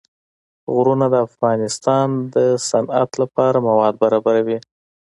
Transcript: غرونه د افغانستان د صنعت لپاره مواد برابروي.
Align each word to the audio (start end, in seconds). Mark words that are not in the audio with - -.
غرونه 0.73 1.05
د 1.13 1.15
افغانستان 1.27 2.07
د 2.33 2.35
صنعت 2.69 3.09
لپاره 3.21 3.57
مواد 3.67 3.93
برابروي. 4.03 4.57